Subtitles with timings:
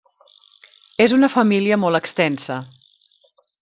[1.05, 2.61] És una família molt extensa.